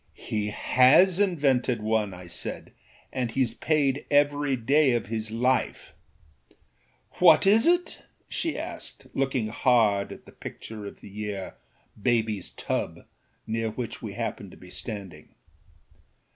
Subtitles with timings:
[0.17, 2.71] âHe has invented one,â I said,
[3.13, 10.11] âand heâs paid every day of his life.â âWhat is it?â she asked, looking hard
[10.11, 11.53] at the picture of the year;
[12.03, 13.05] âBabyâs Tub,â
[13.45, 15.35] near which we happened to be standing.